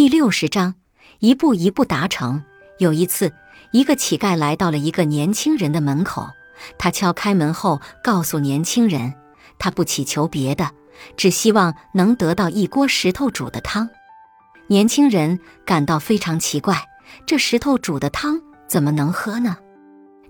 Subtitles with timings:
[0.00, 0.76] 第六十章，
[1.18, 2.42] 一步一步达成。
[2.78, 3.34] 有一次，
[3.70, 6.26] 一个乞丐来到了一个年轻人的门口，
[6.78, 9.12] 他敲开门后，告诉年轻人，
[9.58, 10.70] 他不祈求别的，
[11.18, 13.90] 只希望能得到一锅石头煮的汤。
[14.68, 16.88] 年轻人感到非常奇怪，
[17.26, 19.58] 这石头煮的汤怎么能喝呢？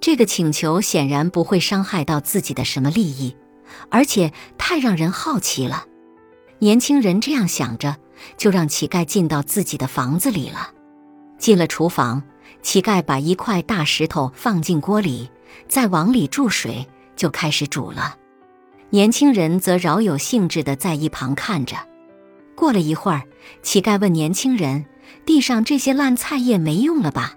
[0.00, 3.36] 这个请求显然不会伤害到自己的什么利益，
[3.90, 5.84] 而且太让人好奇了。
[6.60, 7.98] 年轻人这样想着，
[8.36, 10.70] 就让乞丐进到自己的房子里了。
[11.38, 12.22] 进了厨房，
[12.62, 15.30] 乞丐把一块大石头放进锅里，
[15.68, 16.86] 再往里注水，
[17.16, 18.16] 就开始煮了。
[18.90, 21.76] 年轻人则饶有兴致地在一旁看着。
[22.54, 23.22] 过了一会儿，
[23.62, 24.84] 乞丐问年轻人
[25.24, 27.34] ：“地上这些烂菜叶没用了吧？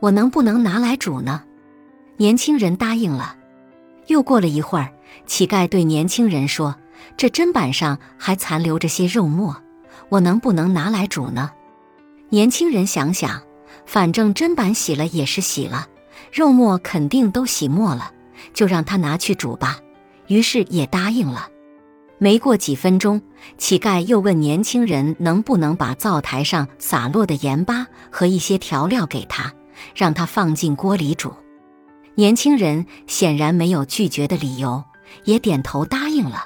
[0.00, 1.42] 我能不能拿来煮呢？”
[2.16, 3.36] 年轻人答应了。
[4.06, 4.92] 又过了一会儿，
[5.26, 6.76] 乞丐对年轻人说
[7.18, 9.56] ：“这砧板上还残留着些肉末，
[10.08, 11.50] 我能不能拿来煮呢？”
[12.30, 13.42] 年轻人想想，
[13.84, 15.86] 反正砧板洗了也是洗了，
[16.32, 18.12] 肉末肯定都洗没了，
[18.54, 19.78] 就让他拿去煮吧。
[20.28, 21.48] 于是也答应了。
[22.18, 23.20] 没过几分钟，
[23.58, 29.52] 乞丐又问年轻人能不能把灶台上洒落的盐巴和一些调料给他，
[29.94, 31.34] 让他放进锅里煮。
[32.14, 34.84] 年轻人显然没有拒绝的理由，
[35.24, 36.44] 也点头答应了。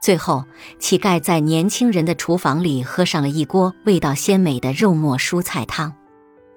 [0.00, 0.44] 最后，
[0.78, 5.92] 乞丐在年轻人的厨房里喝上了一锅味道鲜美的肉末蔬菜汤。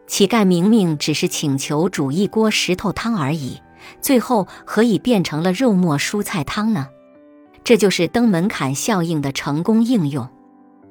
[0.07, 3.59] 乞丐明明只是请求煮一锅石头汤而已，
[3.99, 6.87] 最后何以变成了肉末蔬菜汤呢？
[7.63, 10.29] 这就是登门槛效应的成功应用。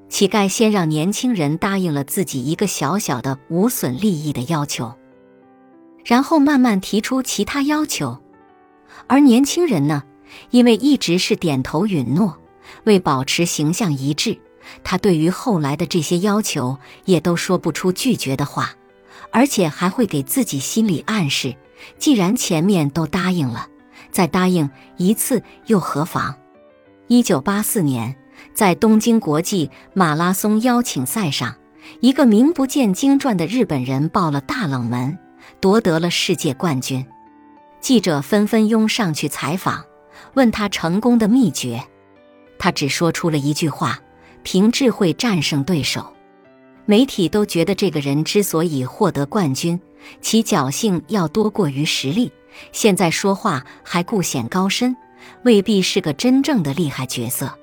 [0.09, 4.93] 乞丐先让年轻人答应了自己一个小小的无损利益的要求。
[6.05, 8.19] 然后慢慢提出其他要求，
[9.07, 10.03] 而年轻人呢，
[10.51, 12.37] 因为一直是点头允诺，
[12.85, 14.39] 为保持形象一致，
[14.85, 18.75] 他对于后来的这些要求也都说不出拒绝的话，
[19.33, 21.55] 而且还会给自己心理暗示：
[21.99, 23.69] 既然前面都答应了，
[24.11, 26.35] 再答应一次又何妨？
[27.09, 28.17] 一九八四年，
[28.55, 31.57] 在东京国际马拉松邀请赛上，
[32.01, 35.19] 一个名不见经传的日本人爆了大冷门。
[35.59, 37.05] 夺得了世界冠军，
[37.81, 39.85] 记者纷纷拥上去采访，
[40.35, 41.83] 问他成功的秘诀。
[42.59, 44.01] 他只说出了一句话
[44.43, 46.13] ：“凭智慧战胜对手。”
[46.87, 49.81] 媒体都觉得这个人之所以获得冠军，
[50.21, 52.33] 其侥幸要多过于实力。
[52.73, 54.97] 现在说话还故显高深，
[55.45, 57.57] 未必是个真正的厉害角色。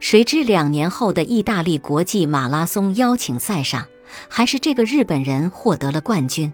[0.00, 3.86] 谁知两年后的意大利国际马拉松邀请赛上，
[4.28, 6.52] 还是这个日本人获得了冠军。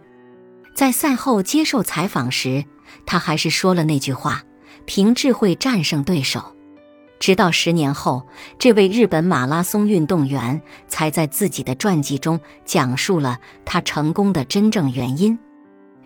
[0.75, 2.65] 在赛后接受采访时，
[3.07, 4.43] 他还是说了那句话
[4.87, 6.43] ：“凭智慧战胜对手。”
[7.21, 8.27] 直到十年后，
[8.59, 15.39] 这位日本马拉松运动员才在自己的传记中讲述了他成功的真正原因。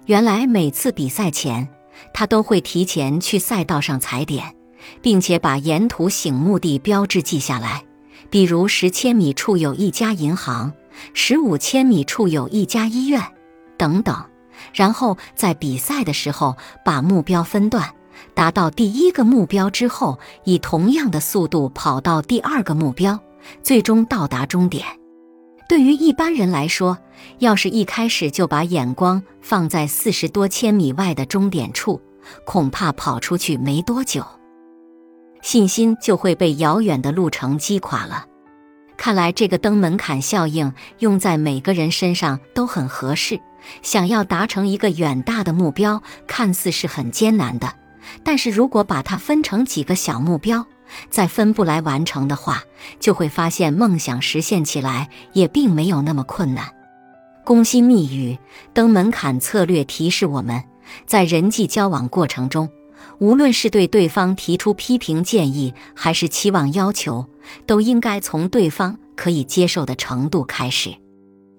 [0.05, 1.69] 原来，每次比赛前，
[2.13, 4.55] 他都会提前去赛道上踩点，
[5.01, 7.83] 并且把沿途醒目的标志记下来，
[8.29, 10.71] 比如十千米处有一家银行，
[11.15, 13.23] 十五千米处有一家医院，
[13.79, 14.23] 等等。
[14.75, 17.91] 然后在比赛的时候把目标分段，
[18.35, 23.19] 达到第一个目标之后，以同样的速度跑到第二个目标，
[23.63, 24.85] 最终到达终点。
[25.69, 26.97] 对于一般人来说，
[27.39, 32.01] 要是一开始就把眼光放在四十多千米外的终点处，
[32.45, 34.25] 恐怕跑出去没多久，
[35.43, 38.27] 信心就会被遥远的路程击垮了。
[38.97, 43.41] 看来这个登门槛效应用在每个人身上都很合适。
[43.83, 47.73] 想要达成一个远大的目标，看似是很艰难的，
[48.23, 50.67] 但是如果把它分成几个小目标，
[51.11, 52.63] 再分步来完成的话，
[53.01, 56.73] 就会发现梦想实现起来也并没有那么困难。
[57.45, 58.39] 攻心密语
[58.73, 60.63] 登门槛策略提示我们，
[61.07, 62.69] 在人际交往过程中，
[63.19, 67.27] 无论是对对方提出批评建议，还是期望要求，
[67.67, 70.95] 都应该从对方可以接受的程度开始。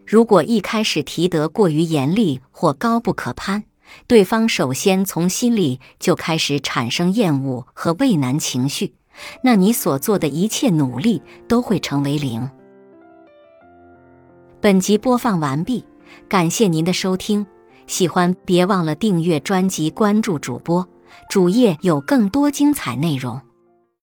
[0.06, 3.64] 如果一开始提得过于严厉或高不可攀，
[4.08, 8.94] 对方首先从心里就开始产生厌恶和畏难情绪，
[9.44, 12.50] 那你所做的一切努力都会成为零。
[14.60, 15.86] 本集播放完毕，
[16.28, 17.46] 感谢您的收听，
[17.86, 20.88] 喜欢别忘了订阅专辑、关注主播，
[21.30, 23.40] 主页有更多精彩内容。